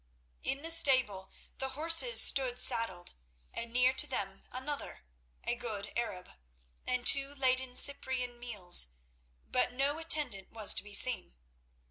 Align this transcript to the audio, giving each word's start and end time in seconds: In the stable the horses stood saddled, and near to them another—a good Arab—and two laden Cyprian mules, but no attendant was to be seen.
In 0.41 0.63
the 0.63 0.71
stable 0.71 1.31
the 1.59 1.69
horses 1.77 2.19
stood 2.23 2.57
saddled, 2.57 3.13
and 3.53 3.71
near 3.71 3.93
to 3.93 4.07
them 4.07 4.45
another—a 4.49 5.53
good 5.53 5.93
Arab—and 5.95 7.05
two 7.05 7.35
laden 7.35 7.75
Cyprian 7.75 8.39
mules, 8.39 8.95
but 9.47 9.73
no 9.73 9.99
attendant 9.99 10.51
was 10.51 10.73
to 10.73 10.83
be 10.83 10.95
seen. 10.95 11.35